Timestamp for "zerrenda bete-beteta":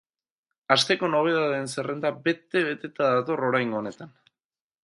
1.75-3.13